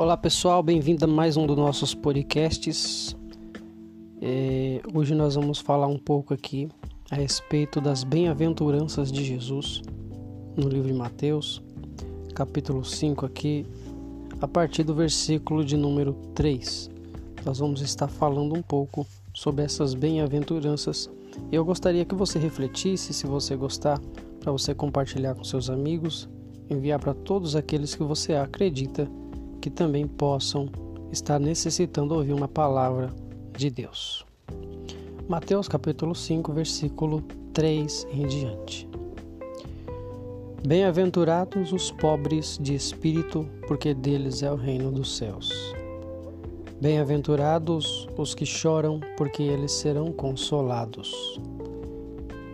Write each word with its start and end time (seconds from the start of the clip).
Olá 0.00 0.16
pessoal, 0.16 0.62
bem-vindo 0.62 1.04
a 1.04 1.06
mais 1.06 1.36
um 1.36 1.46
dos 1.46 1.58
nossos 1.58 1.94
podcasts. 1.94 3.14
É, 4.18 4.80
hoje 4.94 5.14
nós 5.14 5.34
vamos 5.34 5.58
falar 5.58 5.88
um 5.88 5.98
pouco 5.98 6.32
aqui 6.32 6.70
a 7.10 7.16
respeito 7.16 7.82
das 7.82 8.02
bem-aventuranças 8.02 9.12
de 9.12 9.22
Jesus 9.22 9.82
no 10.56 10.70
livro 10.70 10.88
de 10.88 10.94
Mateus, 10.94 11.62
capítulo 12.34 12.82
5 12.82 13.26
aqui, 13.26 13.66
a 14.40 14.48
partir 14.48 14.84
do 14.84 14.94
versículo 14.94 15.62
de 15.62 15.76
número 15.76 16.14
3. 16.34 16.88
Nós 17.44 17.58
vamos 17.58 17.82
estar 17.82 18.08
falando 18.08 18.56
um 18.56 18.62
pouco 18.62 19.06
sobre 19.34 19.66
essas 19.66 19.92
bem-aventuranças. 19.92 21.10
Eu 21.52 21.62
gostaria 21.62 22.06
que 22.06 22.14
você 22.14 22.38
refletisse, 22.38 23.12
se 23.12 23.26
você 23.26 23.54
gostar, 23.54 24.00
para 24.40 24.50
você 24.50 24.74
compartilhar 24.74 25.34
com 25.34 25.44
seus 25.44 25.68
amigos, 25.68 26.26
enviar 26.70 26.98
para 26.98 27.12
todos 27.12 27.54
aqueles 27.54 27.94
que 27.94 28.02
você 28.02 28.32
acredita 28.32 29.06
que 29.60 29.70
também 29.70 30.06
possam 30.06 30.68
estar 31.12 31.38
necessitando 31.38 32.14
ouvir 32.14 32.32
uma 32.32 32.48
palavra 32.48 33.10
de 33.56 33.70
Deus. 33.70 34.24
Mateus 35.28 35.68
capítulo 35.68 36.14
5, 36.14 36.52
versículo 36.52 37.22
3 37.52 38.06
em 38.12 38.26
diante. 38.26 38.88
Bem-aventurados 40.66 41.72
os 41.72 41.90
pobres 41.90 42.58
de 42.60 42.74
espírito, 42.74 43.48
porque 43.66 43.94
deles 43.94 44.42
é 44.42 44.52
o 44.52 44.56
reino 44.56 44.90
dos 44.90 45.16
céus. 45.16 45.50
Bem-aventurados 46.80 48.08
os 48.16 48.34
que 48.34 48.44
choram, 48.44 49.00
porque 49.16 49.42
eles 49.42 49.72
serão 49.72 50.12
consolados. 50.12 51.40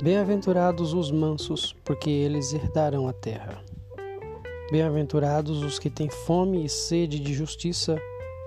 Bem-aventurados 0.02 0.92
os 0.92 1.10
mansos, 1.10 1.74
porque 1.84 2.10
eles 2.10 2.52
herdarão 2.52 3.08
a 3.08 3.12
terra. 3.12 3.65
Bem-aventurados 4.68 5.62
os 5.62 5.78
que 5.78 5.88
têm 5.88 6.10
fome 6.10 6.64
e 6.64 6.68
sede 6.68 7.20
de 7.20 7.32
justiça, 7.32 7.96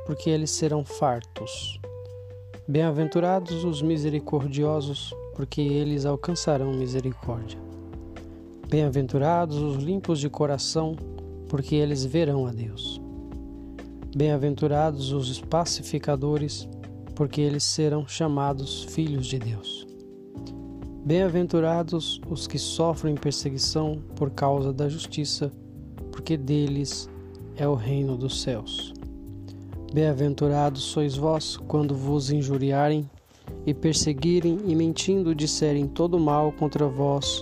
porque 0.05 0.29
eles 0.29 0.51
serão 0.51 0.83
fartos. 0.83 1.79
Bem-aventurados 2.67 3.63
os 3.63 3.81
misericordiosos, 3.81 5.13
porque 5.33 5.61
eles 5.61 6.05
alcançarão 6.05 6.73
misericórdia. 6.73 7.57
Bem-aventurados 8.67 9.57
os 9.57 9.77
limpos 9.81 10.19
de 10.19 10.29
coração, 10.29 10.93
porque 11.47 11.75
eles 11.75 12.03
verão 12.03 12.45
a 12.45 12.51
Deus. 12.51 12.99
Bem-aventurados 14.13 15.13
os 15.13 15.39
pacificadores, 15.39 16.67
porque 17.15 17.39
eles 17.39 17.63
serão 17.63 18.05
chamados 18.05 18.83
filhos 18.83 19.25
de 19.25 19.39
Deus. 19.39 19.87
Bem-aventurados 21.05 22.19
os 22.29 22.45
que 22.45 22.59
sofrem 22.59 23.15
perseguição 23.15 24.01
por 24.17 24.29
causa 24.31 24.73
da 24.73 24.89
justiça, 24.89 25.49
porque 26.19 26.35
deles 26.35 27.09
é 27.55 27.65
o 27.65 27.75
reino 27.75 28.17
dos 28.17 28.41
céus. 28.41 28.93
Bem-aventurados 29.93 30.83
sois 30.83 31.15
vós 31.15 31.55
quando 31.55 31.95
vos 31.95 32.29
injuriarem 32.29 33.09
e 33.65 33.73
perseguirem 33.73 34.59
e 34.65 34.75
mentindo 34.75 35.33
disserem 35.33 35.87
todo 35.87 36.19
mal 36.19 36.51
contra 36.51 36.85
vós 36.89 37.41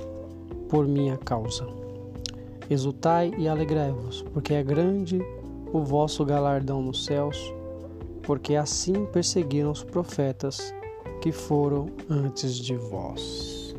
por 0.70 0.88
minha 0.88 1.18
causa. 1.18 1.68
Exultai 2.70 3.34
e 3.36 3.48
alegrai-vos, 3.48 4.22
porque 4.32 4.54
é 4.54 4.62
grande 4.62 5.20
o 5.74 5.80
vosso 5.80 6.24
galardão 6.24 6.80
nos 6.80 7.04
céus, 7.04 7.52
porque 8.22 8.56
assim 8.56 9.08
perseguiram 9.08 9.72
os 9.72 9.84
profetas 9.84 10.72
que 11.20 11.32
foram 11.32 11.88
antes 12.08 12.56
de 12.56 12.76
vós. 12.76 13.76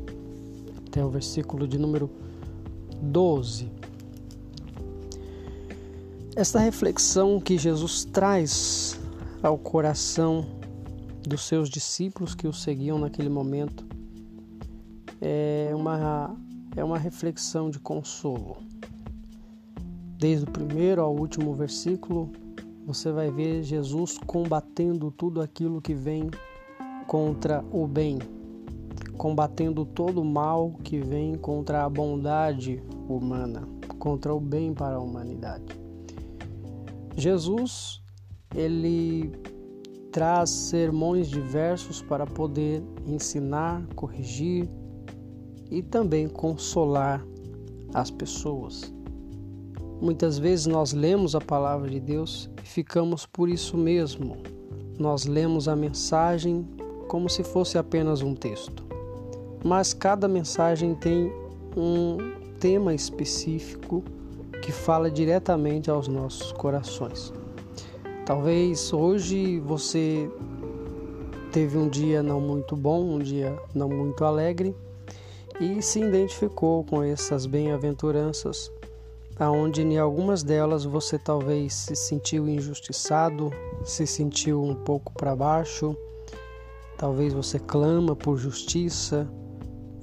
Até 0.88 1.04
o 1.04 1.08
versículo 1.08 1.68
de 1.68 1.78
número 1.78 2.10
12. 3.00 3.77
Esta 6.38 6.60
reflexão 6.60 7.40
que 7.40 7.58
Jesus 7.58 8.04
traz 8.04 8.96
ao 9.42 9.58
coração 9.58 10.46
dos 11.26 11.44
seus 11.44 11.68
discípulos 11.68 12.32
que 12.32 12.46
o 12.46 12.52
seguiam 12.52 12.96
naquele 12.96 13.28
momento 13.28 13.84
é 15.20 15.72
uma, 15.74 16.36
é 16.76 16.84
uma 16.84 16.96
reflexão 16.96 17.68
de 17.68 17.80
consolo. 17.80 18.58
Desde 20.16 20.44
o 20.44 20.50
primeiro 20.52 21.02
ao 21.02 21.12
último 21.12 21.52
versículo, 21.56 22.30
você 22.86 23.10
vai 23.10 23.32
ver 23.32 23.64
Jesus 23.64 24.16
combatendo 24.24 25.10
tudo 25.10 25.40
aquilo 25.42 25.82
que 25.82 25.92
vem 25.92 26.30
contra 27.08 27.64
o 27.72 27.84
bem, 27.84 28.16
combatendo 29.16 29.84
todo 29.84 30.20
o 30.20 30.24
mal 30.24 30.70
que 30.84 31.00
vem 31.00 31.34
contra 31.34 31.84
a 31.84 31.88
bondade 31.88 32.80
humana, 33.08 33.68
contra 33.98 34.32
o 34.32 34.38
bem 34.38 34.72
para 34.72 34.94
a 34.94 35.00
humanidade. 35.00 35.77
Jesus, 37.18 38.00
ele 38.54 39.32
traz 40.12 40.50
sermões 40.50 41.28
diversos 41.28 42.00
para 42.00 42.24
poder 42.24 42.80
ensinar, 43.04 43.84
corrigir 43.96 44.70
e 45.68 45.82
também 45.82 46.28
consolar 46.28 47.26
as 47.92 48.08
pessoas. 48.08 48.94
Muitas 50.00 50.38
vezes 50.38 50.66
nós 50.66 50.92
lemos 50.92 51.34
a 51.34 51.40
palavra 51.40 51.90
de 51.90 51.98
Deus 51.98 52.48
e 52.62 52.66
ficamos 52.66 53.26
por 53.26 53.48
isso 53.48 53.76
mesmo. 53.76 54.36
Nós 54.96 55.26
lemos 55.26 55.66
a 55.66 55.74
mensagem 55.74 56.64
como 57.08 57.28
se 57.28 57.42
fosse 57.42 57.76
apenas 57.76 58.22
um 58.22 58.32
texto. 58.32 58.84
Mas 59.64 59.92
cada 59.92 60.28
mensagem 60.28 60.94
tem 60.94 61.32
um 61.76 62.16
tema 62.60 62.94
específico 62.94 64.04
que 64.68 64.72
fala 64.72 65.10
diretamente 65.10 65.90
aos 65.90 66.08
nossos 66.08 66.52
corações. 66.52 67.32
Talvez 68.26 68.92
hoje 68.92 69.58
você 69.60 70.30
teve 71.50 71.78
um 71.78 71.88
dia 71.88 72.22
não 72.22 72.38
muito 72.38 72.76
bom, 72.76 73.14
um 73.14 73.18
dia 73.18 73.58
não 73.74 73.88
muito 73.88 74.26
alegre 74.26 74.76
e 75.58 75.80
se 75.80 76.00
identificou 76.00 76.84
com 76.84 77.02
essas 77.02 77.46
bem-aventuranças, 77.46 78.70
aonde 79.38 79.80
em 79.80 79.96
algumas 79.96 80.42
delas 80.42 80.84
você 80.84 81.18
talvez 81.18 81.72
se 81.72 81.96
sentiu 81.96 82.46
injustiçado, 82.46 83.50
se 83.82 84.06
sentiu 84.06 84.62
um 84.62 84.74
pouco 84.74 85.14
para 85.14 85.34
baixo, 85.34 85.96
talvez 86.98 87.32
você 87.32 87.58
clama 87.58 88.14
por 88.14 88.36
justiça, 88.36 89.26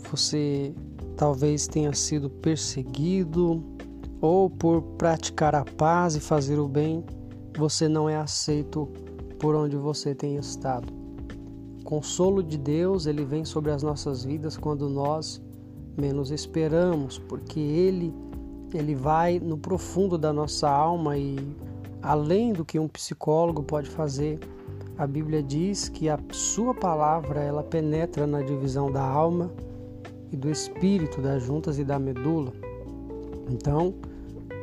você 0.10 0.74
talvez 1.16 1.68
tenha 1.68 1.94
sido 1.94 2.32
perseguido, 2.32 3.75
ou 4.22 4.50
por 4.50 4.82
praticar 4.98 5.56
a 5.56 5.64
paz 5.64 6.16
e 6.16 6.20
fazer 6.20 6.60
o 6.60 6.68
bem, 6.68 7.04
você 7.58 7.88
não 7.88 8.10
é 8.10 8.16
aceito 8.16 8.88
por 9.40 9.56
onde 9.56 9.76
você 9.76 10.16
tem 10.16 10.36
estado. 10.36 10.92
O 11.82 11.84
consolo 11.84 12.42
de 12.42 12.58
Deus, 12.58 13.06
ele 13.06 13.24
vem 13.24 13.46
sobre 13.46 13.72
as 13.72 13.84
nossas 13.84 14.24
vidas 14.24 14.58
quando 14.58 14.90
nós 14.90 15.42
menos 15.98 16.32
esperamos, 16.32 17.18
porque 17.18 17.60
ele 17.60 18.14
ele 18.74 18.94
vai 18.94 19.40
no 19.40 19.58
profundo 19.58 20.18
da 20.18 20.34
nossa 20.34 20.70
alma 20.70 21.18
e 21.18 21.38
além 22.02 22.52
do 22.52 22.66
que 22.66 22.78
um 22.78 22.88
psicólogo 22.88 23.64
pode 23.64 23.90
fazer, 23.90 24.40
a 24.98 25.08
Bíblia 25.08 25.42
diz 25.42 25.88
que 25.88 26.10
a 26.10 26.20
sua 26.32 26.74
palavra 26.74 27.42
ela 27.42 27.64
penetra 27.64 28.26
na 28.28 28.42
divisão 28.42 28.92
da 28.92 29.02
alma 29.02 29.52
e 30.32 30.36
do 30.36 30.50
espírito, 30.50 31.22
das 31.22 31.44
juntas 31.44 31.80
e 31.80 31.84
da 31.84 32.00
medula. 32.00 32.52
Então, 33.50 33.94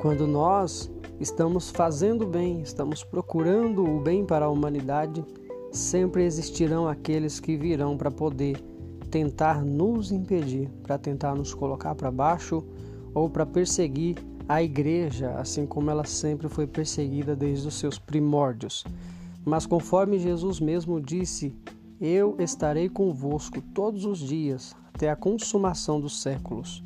quando 0.01 0.27
nós 0.27 0.91
estamos 1.21 1.71
fazendo 1.71 2.27
bem, 2.27 2.61
estamos 2.63 3.05
procurando 3.05 3.85
o 3.85 4.01
bem 4.01 4.25
para 4.25 4.47
a 4.47 4.51
humanidade, 4.51 5.25
sempre 5.71 6.25
existirão 6.25 6.89
aqueles 6.89 7.39
que 7.39 7.57
virão 7.57 7.97
para 7.97 8.11
poder 8.11 8.61
tentar 9.11 9.65
nos 9.65 10.11
impedir, 10.11 10.69
para 10.83 10.99
tentar 10.99 11.35
nos 11.35 11.55
colocar 11.55 11.95
para 11.95 12.11
baixo 12.11 12.65
ou 13.15 13.29
para 13.29 13.47
perseguir 13.47 14.17
a 14.49 14.63
igreja, 14.63 15.35
assim 15.35 15.67
como 15.67 15.91
ela 15.91 16.05
sempre 16.05 16.49
foi 16.49 16.67
perseguida 16.67 17.37
desde 17.37 17.69
os 17.69 17.75
seus 17.75 17.99
primórdios. 17.99 18.85
Mas 19.45 19.67
conforme 19.67 20.19
Jesus 20.19 20.61
mesmo 20.61 21.01
disse, 21.01 21.55
eu 22.01 22.37
estarei 22.39 22.89
convosco 22.89 23.61
todos 23.75 24.05
os 24.05 24.19
dias 24.19 24.75
até 24.93 25.11
a 25.11 25.17
consumação 25.17 26.01
dos 26.01 26.21
séculos. 26.21 26.83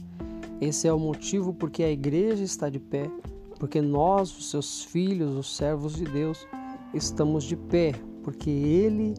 Esse 0.61 0.89
é 0.89 0.93
o 0.93 0.99
motivo 0.99 1.53
porque 1.53 1.83
a 1.83 1.91
igreja 1.91 2.43
está 2.43 2.71
de 2.71 2.79
pé, 2.79 3.11
porque 3.59 3.83
nós, 3.83 4.37
os 4.39 4.51
seus 4.51 4.85
filhos, 4.85 5.37
os 5.37 5.55
servos 5.55 5.97
de 5.97 6.05
Deus, 6.05 6.47
estamos 6.95 7.45
de 7.45 7.57
pé, 7.57 7.93
porque 8.23 8.49
Ele 8.49 9.15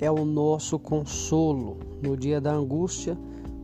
é 0.00 0.10
o 0.10 0.24
nosso 0.24 0.78
consolo. 0.78 1.78
No 2.02 2.14
dia 2.14 2.42
da 2.42 2.52
angústia, 2.52 3.16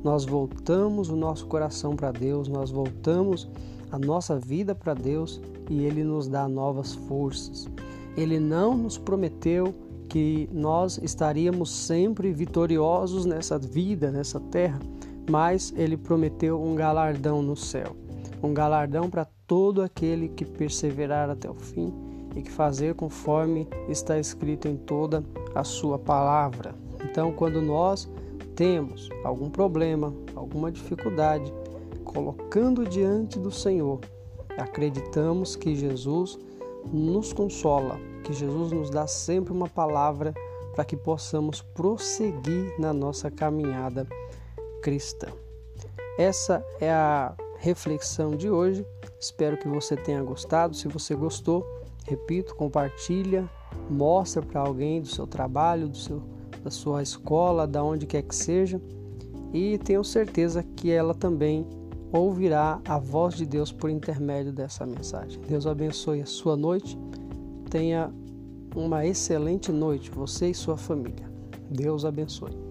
nós 0.02 0.24
voltamos 0.24 1.10
o 1.10 1.16
nosso 1.16 1.46
coração 1.46 1.94
para 1.94 2.12
Deus, 2.12 2.48
nós 2.48 2.70
voltamos 2.70 3.46
a 3.90 3.98
nossa 3.98 4.38
vida 4.38 4.74
para 4.74 4.94
Deus 4.94 5.38
e 5.68 5.84
Ele 5.84 6.02
nos 6.02 6.28
dá 6.28 6.48
novas 6.48 6.94
forças. 6.94 7.66
Ele 8.16 8.40
não 8.40 8.74
nos 8.74 8.96
prometeu 8.96 9.74
que 10.08 10.48
nós 10.50 10.98
estaríamos 11.02 11.70
sempre 11.70 12.32
vitoriosos 12.32 13.26
nessa 13.26 13.58
vida, 13.58 14.10
nessa 14.10 14.40
terra 14.40 14.78
mas 15.28 15.72
ele 15.76 15.96
prometeu 15.96 16.60
um 16.60 16.74
galardão 16.74 17.42
no 17.42 17.56
céu, 17.56 17.94
um 18.42 18.54
galardão 18.54 19.10
para 19.10 19.26
todo 19.46 19.82
aquele 19.82 20.28
que 20.28 20.44
perseverar 20.44 21.30
até 21.30 21.48
o 21.50 21.54
fim 21.54 21.92
e 22.34 22.42
que 22.42 22.50
fazer 22.50 22.94
conforme 22.94 23.68
está 23.88 24.18
escrito 24.18 24.68
em 24.68 24.76
toda 24.76 25.24
a 25.54 25.64
sua 25.64 25.98
palavra. 25.98 26.74
Então, 27.04 27.32
quando 27.32 27.60
nós 27.60 28.08
temos 28.54 29.08
algum 29.24 29.50
problema, 29.50 30.12
alguma 30.34 30.70
dificuldade, 30.70 31.52
colocando 32.04 32.84
diante 32.84 33.38
do 33.38 33.50
Senhor, 33.50 34.00
acreditamos 34.56 35.56
que 35.56 35.74
Jesus 35.74 36.38
nos 36.92 37.32
consola, 37.32 37.98
que 38.24 38.32
Jesus 38.32 38.72
nos 38.72 38.90
dá 38.90 39.06
sempre 39.06 39.52
uma 39.52 39.68
palavra 39.68 40.34
para 40.74 40.84
que 40.84 40.96
possamos 40.96 41.60
prosseguir 41.60 42.74
na 42.78 42.92
nossa 42.92 43.30
caminhada 43.30 44.06
cristã. 44.82 45.28
Essa 46.18 46.64
é 46.80 46.90
a 46.90 47.34
reflexão 47.58 48.36
de 48.36 48.50
hoje. 48.50 48.84
Espero 49.20 49.56
que 49.56 49.68
você 49.68 49.96
tenha 49.96 50.22
gostado. 50.22 50.76
Se 50.76 50.88
você 50.88 51.14
gostou, 51.14 51.64
repito, 52.04 52.54
compartilha, 52.54 53.48
mostra 53.90 54.42
para 54.42 54.60
alguém 54.60 55.00
do 55.00 55.08
seu 55.08 55.26
trabalho, 55.26 55.88
do 55.88 55.96
seu, 55.96 56.22
da 56.62 56.70
sua 56.70 57.02
escola, 57.02 57.66
da 57.66 57.82
onde 57.82 58.06
quer 58.06 58.22
que 58.22 58.34
seja, 58.34 58.80
e 59.52 59.78
tenho 59.78 60.04
certeza 60.04 60.62
que 60.62 60.90
ela 60.90 61.14
também 61.14 61.66
ouvirá 62.12 62.80
a 62.86 62.98
voz 62.98 63.34
de 63.34 63.46
Deus 63.46 63.70
por 63.70 63.90
intermédio 63.90 64.52
dessa 64.52 64.86
mensagem. 64.86 65.40
Deus 65.42 65.66
abençoe 65.66 66.22
a 66.22 66.26
sua 66.26 66.56
noite. 66.56 66.98
Tenha 67.70 68.12
uma 68.74 69.04
excelente 69.06 69.70
noite, 69.70 70.10
você 70.10 70.50
e 70.50 70.54
sua 70.54 70.76
família. 70.76 71.28
Deus 71.70 72.04
abençoe. 72.04 72.67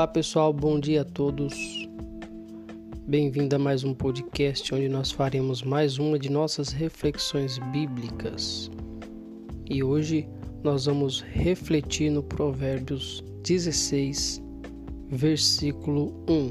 Olá 0.00 0.08
pessoal, 0.08 0.50
bom 0.50 0.80
dia 0.80 1.02
a 1.02 1.04
todos. 1.04 1.86
Bem-vindo 3.06 3.54
a 3.54 3.58
mais 3.58 3.84
um 3.84 3.92
podcast 3.92 4.74
onde 4.74 4.88
nós 4.88 5.10
faremos 5.10 5.62
mais 5.62 5.98
uma 5.98 6.18
de 6.18 6.30
nossas 6.30 6.70
reflexões 6.70 7.58
bíblicas. 7.70 8.70
E 9.68 9.82
hoje 9.82 10.26
nós 10.64 10.86
vamos 10.86 11.20
refletir 11.20 12.10
no 12.10 12.22
Provérbios 12.22 13.22
16, 13.42 14.42
versículo 15.10 16.14
1. 16.26 16.48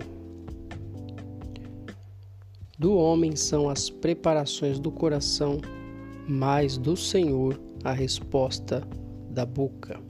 Do 2.77 2.93
homem 2.93 3.35
são 3.35 3.67
as 3.67 3.89
preparações 3.89 4.79
do 4.79 4.91
coração, 4.91 5.59
mas 6.27 6.77
do 6.77 6.95
Senhor 6.95 7.59
a 7.83 7.93
resposta 7.93 8.87
da 9.31 9.43
boca. 9.43 10.08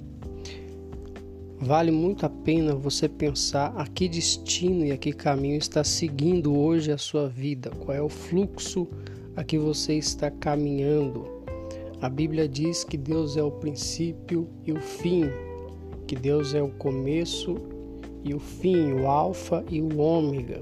Vale 1.62 1.92
muito 1.92 2.26
a 2.26 2.30
pena 2.30 2.74
você 2.74 3.10
pensar 3.10 3.74
a 3.76 3.86
que 3.86 4.08
destino 4.08 4.86
e 4.86 4.94
a 4.94 4.98
que 4.98 5.12
caminho 5.12 5.58
está 5.58 5.84
seguindo 5.84 6.58
hoje 6.58 6.90
a 6.90 6.98
sua 6.98 7.28
vida, 7.28 7.70
qual 7.72 7.98
é 7.98 8.02
o 8.02 8.08
fluxo 8.08 8.88
a 9.36 9.44
que 9.44 9.58
você 9.58 9.96
está 9.96 10.32
caminhando. 10.32 11.26
A 12.02 12.08
Bíblia 12.08 12.48
diz 12.48 12.86
que 12.86 12.96
Deus 12.96 13.36
é 13.36 13.44
o 13.44 13.52
princípio 13.52 14.48
e 14.66 14.72
o 14.72 14.80
fim, 14.80 15.26
que 16.08 16.16
Deus 16.16 16.54
é 16.54 16.64
o 16.64 16.70
começo 16.70 17.58
e 18.24 18.34
o 18.34 18.40
fim, 18.40 18.94
o 18.94 19.08
alfa 19.08 19.62
e 19.70 19.82
o 19.82 20.00
ômega. 20.00 20.60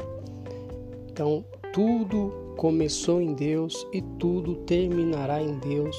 Então, 1.11 1.45
tudo 1.73 2.55
começou 2.57 3.21
em 3.21 3.35
Deus 3.35 3.85
e 3.94 4.01
tudo 4.17 4.55
terminará 4.65 5.44
em 5.44 5.59
Deus, 5.59 5.95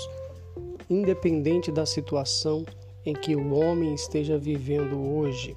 independente 0.90 1.70
da 1.70 1.86
situação 1.86 2.64
em 3.08 3.14
que 3.14 3.34
o 3.34 3.54
homem 3.54 3.94
esteja 3.94 4.36
vivendo 4.36 4.98
hoje, 4.98 5.56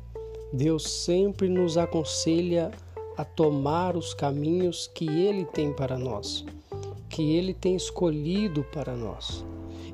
Deus 0.53 0.89
sempre 0.89 1.49
nos 1.49 1.77
aconselha 1.77 2.71
a 3.17 3.25
tomar 3.25 3.97
os 3.97 4.13
caminhos 4.13 4.89
que 4.95 5.05
Ele 5.05 5.43
tem 5.43 5.73
para 5.73 5.97
nós, 5.97 6.45
que 7.09 7.35
Ele 7.35 7.53
tem 7.53 7.75
escolhido 7.75 8.63
para 8.71 8.95
nós. 8.95 9.43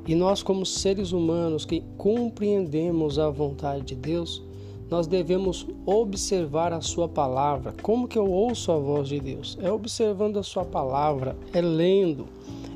E 0.05 0.13
nós, 0.13 0.43
como 0.43 0.67
seres 0.67 1.11
humanos 1.11 1.65
que 1.65 1.83
compreendemos 1.97 3.17
a 3.17 3.27
vontade 3.31 3.85
de 3.85 3.95
Deus, 3.95 4.43
nós 4.87 5.07
devemos 5.07 5.65
observar 5.83 6.71
a 6.71 6.79
Sua 6.79 7.09
palavra. 7.09 7.73
Como 7.81 8.07
que 8.07 8.19
eu 8.19 8.29
ouço 8.29 8.71
a 8.71 8.77
voz 8.77 9.09
de 9.09 9.19
Deus? 9.19 9.57
É 9.63 9.71
observando 9.71 10.37
a 10.37 10.43
Sua 10.43 10.63
palavra, 10.63 11.35
é 11.51 11.59
lendo, 11.59 12.27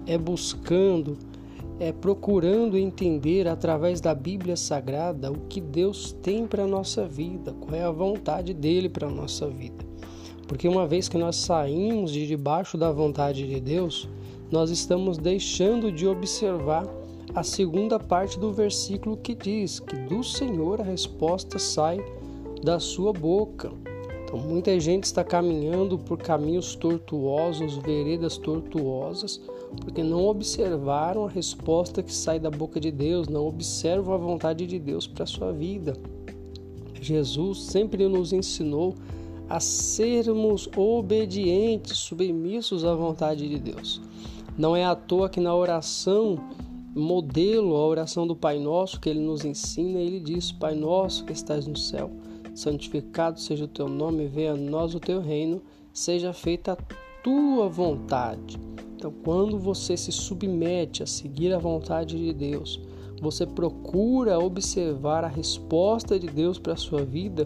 é 0.07 0.17
buscando 0.17 1.19
é, 1.81 1.91
procurando 1.91 2.77
entender 2.77 3.47
através 3.47 3.99
da 3.99 4.13
Bíblia 4.13 4.55
Sagrada 4.55 5.31
o 5.31 5.47
que 5.49 5.59
Deus 5.59 6.11
tem 6.21 6.45
para 6.45 6.65
a 6.65 6.67
nossa 6.67 7.07
vida, 7.07 7.55
qual 7.59 7.73
é 7.73 7.83
a 7.83 7.89
vontade 7.89 8.53
dele 8.53 8.87
para 8.87 9.07
a 9.07 9.09
nossa 9.09 9.49
vida. 9.49 9.83
Porque 10.47 10.67
uma 10.67 10.85
vez 10.85 11.09
que 11.09 11.17
nós 11.17 11.37
saímos 11.37 12.11
de 12.11 12.27
debaixo 12.27 12.77
da 12.77 12.91
vontade 12.91 13.47
de 13.47 13.59
Deus, 13.59 14.07
nós 14.51 14.69
estamos 14.69 15.17
deixando 15.17 15.91
de 15.91 16.05
observar 16.05 16.85
a 17.33 17.41
segunda 17.41 17.97
parte 17.97 18.37
do 18.37 18.53
versículo 18.53 19.17
que 19.17 19.33
diz 19.33 19.79
que 19.79 19.95
do 19.95 20.23
Senhor 20.23 20.81
a 20.81 20.83
resposta 20.83 21.57
sai 21.57 21.97
da 22.63 22.79
sua 22.79 23.11
boca. 23.11 23.71
Então, 24.23 24.37
muita 24.37 24.79
gente 24.79 25.05
está 25.05 25.23
caminhando 25.23 25.97
por 25.97 26.19
caminhos 26.19 26.75
tortuosos, 26.75 27.77
veredas 27.77 28.37
tortuosas, 28.37 29.41
porque 29.79 30.03
não 30.03 30.25
observaram 30.25 31.25
a 31.25 31.29
resposta 31.29 32.03
que 32.03 32.13
sai 32.13 32.39
da 32.39 32.49
boca 32.49 32.79
de 32.79 32.91
Deus, 32.91 33.27
não 33.27 33.47
observam 33.47 34.13
a 34.13 34.17
vontade 34.17 34.67
de 34.67 34.77
Deus 34.77 35.07
para 35.07 35.23
a 35.23 35.27
sua 35.27 35.51
vida. 35.51 35.97
Jesus 37.01 37.63
sempre 37.63 38.07
nos 38.07 38.31
ensinou 38.31 38.93
a 39.49 39.59
sermos 39.59 40.69
obedientes, 40.77 41.97
submissos 41.97 42.85
à 42.85 42.93
vontade 42.93 43.49
de 43.49 43.59
Deus. 43.59 44.01
Não 44.57 44.75
é 44.75 44.85
à 44.85 44.95
toa 44.95 45.29
que 45.29 45.39
na 45.39 45.55
oração 45.55 46.37
modelo, 46.95 47.75
a 47.75 47.87
oração 47.87 48.27
do 48.27 48.35
Pai 48.35 48.59
Nosso 48.59 48.99
que 48.99 49.09
ele 49.09 49.19
nos 49.19 49.43
ensina, 49.43 49.99
ele 49.99 50.19
diz: 50.19 50.51
Pai 50.51 50.75
Nosso 50.75 51.25
que 51.25 51.33
estás 51.33 51.65
no 51.65 51.77
céu, 51.77 52.11
santificado 52.53 53.39
seja 53.39 53.65
o 53.65 53.67
teu 53.67 53.87
nome, 53.87 54.27
venha 54.27 54.53
a 54.53 54.57
nós 54.57 54.93
o 54.93 54.99
teu 54.99 55.21
reino, 55.21 55.61
seja 55.93 56.33
feita 56.33 56.73
a 56.73 56.77
tua 57.23 57.67
vontade. 57.67 58.59
Então, 59.01 59.11
quando 59.23 59.57
você 59.57 59.97
se 59.97 60.11
submete 60.11 61.01
a 61.01 61.07
seguir 61.07 61.51
a 61.51 61.57
vontade 61.57 62.23
de 62.23 62.31
Deus, 62.31 62.79
você 63.19 63.47
procura 63.47 64.37
observar 64.37 65.23
a 65.23 65.27
resposta 65.27 66.19
de 66.19 66.27
Deus 66.27 66.59
para 66.59 66.73
a 66.73 66.77
sua 66.77 67.03
vida 67.03 67.43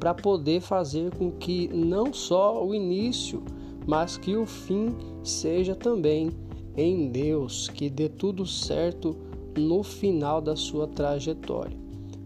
para 0.00 0.14
poder 0.14 0.62
fazer 0.62 1.14
com 1.14 1.30
que 1.30 1.68
não 1.68 2.10
só 2.10 2.66
o 2.66 2.74
início, 2.74 3.42
mas 3.86 4.16
que 4.16 4.34
o 4.34 4.46
fim 4.46 4.96
seja 5.22 5.74
também 5.74 6.30
em 6.74 7.10
Deus, 7.10 7.68
que 7.68 7.90
dê 7.90 8.08
tudo 8.08 8.46
certo 8.46 9.14
no 9.58 9.82
final 9.82 10.40
da 10.40 10.56
sua 10.56 10.86
trajetória. 10.86 11.76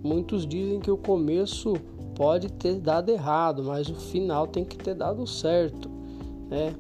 Muitos 0.05 0.47
dizem 0.47 0.79
que 0.79 0.91
o 0.93 0.97
começo 0.97 1.73
pode 2.14 2.53
ter 2.53 2.76
dado 2.76 3.09
errado, 3.09 3.64
mas 3.64 3.88
o 3.88 3.97
final 3.97 4.47
tem 4.47 4.64
que 4.64 4.79
ter 4.79 4.95
dado 4.95 5.26
certo, 5.26 5.91
né? 6.49 6.76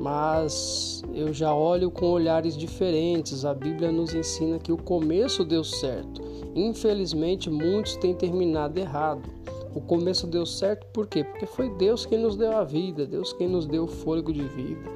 Mas 0.00 1.02
eu 1.12 1.30
já 1.30 1.54
olho 1.54 1.90
com 1.90 2.06
olhares 2.06 2.56
diferentes. 2.56 3.44
A 3.44 3.52
Bíblia 3.52 3.92
nos 3.92 4.14
ensina 4.14 4.58
que 4.58 4.72
o 4.72 4.76
começo 4.78 5.44
deu 5.44 5.62
certo. 5.62 6.22
Infelizmente, 6.54 7.50
muitos 7.50 7.96
têm 7.96 8.14
terminado 8.14 8.80
errado. 8.80 9.28
O 9.74 9.80
começo 9.80 10.26
deu 10.26 10.46
certo 10.46 10.86
por 10.86 11.06
quê? 11.06 11.22
Porque 11.22 11.44
foi 11.44 11.68
Deus 11.76 12.06
quem 12.06 12.18
nos 12.18 12.34
deu 12.34 12.56
a 12.56 12.64
vida, 12.64 13.06
Deus 13.06 13.34
quem 13.34 13.46
nos 13.46 13.66
deu 13.66 13.84
o 13.84 13.88
fôlego 13.88 14.32
de 14.32 14.42
vida, 14.42 14.90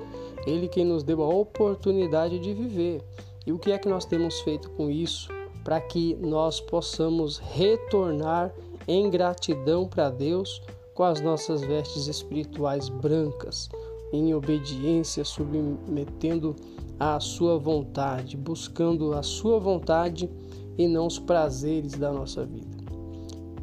Ele 0.47 0.67
quem 0.67 0.85
nos 0.85 1.05
deu 1.05 1.23
a 1.23 1.29
oportunidade 1.29 2.39
de 2.39 2.55
viver. 2.55 3.03
E 3.47 3.53
o 3.53 3.59
que 3.59 3.73
é 3.73 3.79
que 3.79 3.89
nós 3.89 4.07
temos 4.07 4.41
feito 4.41 4.71
com 4.71 4.91
isso? 4.91 5.29
Para 5.63 5.81
que 5.81 6.17
nós 6.17 6.61
possamos 6.61 7.39
retornar 7.39 8.53
em 8.89 9.11
gratidão 9.11 9.87
para 9.87 10.11
Deus 10.11 10.63
com 10.95 11.03
as 11.03 11.21
nossas 11.21 11.61
vestes 11.63 12.07
espirituais 12.07 12.89
brancas, 12.89 13.69
em 14.15 14.35
obediência, 14.35 15.25
submetendo 15.25 16.55
à 16.99 17.19
sua 17.19 17.59
vontade, 17.59 18.37
buscando 18.37 19.13
a 19.13 19.23
sua 19.23 19.59
vontade 19.59 20.31
e 20.79 20.87
não 20.87 21.07
os 21.07 21.19
prazeres 21.19 21.95
da 21.95 22.13
nossa 22.13 22.45
vida. 22.45 22.77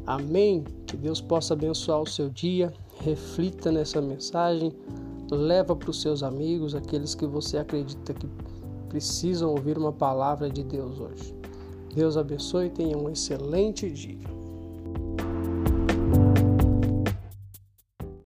Amém? 0.06 0.64
Que 0.86 0.96
Deus 0.96 1.20
possa 1.20 1.54
abençoar 1.54 2.00
o 2.00 2.06
seu 2.06 2.28
dia. 2.28 2.72
Reflita 3.00 3.72
nessa 3.72 4.00
mensagem, 4.00 4.72
leva 5.30 5.74
para 5.74 5.90
os 5.90 6.00
seus 6.00 6.22
amigos, 6.22 6.74
aqueles 6.74 7.14
que 7.14 7.26
você 7.26 7.58
acredita 7.58 8.12
que 8.12 8.28
precisam 8.88 9.50
ouvir 9.50 9.78
uma 9.78 9.92
palavra 9.92 10.50
de 10.50 10.62
Deus 10.62 10.98
hoje. 11.00 11.34
Deus 11.94 12.16
abençoe 12.16 12.66
e 12.66 12.70
tenha 12.70 12.96
um 12.96 13.08
excelente 13.08 13.90
dia. 13.90 14.31